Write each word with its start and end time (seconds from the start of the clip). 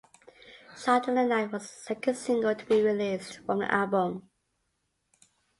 "Shot 0.75 1.07
In 1.09 1.13
the 1.13 1.23
Night" 1.23 1.51
was 1.51 1.61
the 1.61 1.67
second 1.67 2.15
single 2.15 2.55
to 2.55 2.65
be 2.65 2.81
released 2.81 3.37
from 3.45 3.59
the 3.59 3.71
album. 3.71 4.27